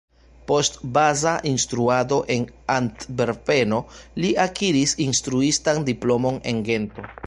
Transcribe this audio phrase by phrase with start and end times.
[0.51, 3.85] Post baza instruado en Antverpeno
[4.25, 7.13] li akiris instruistan diplomon en Gento.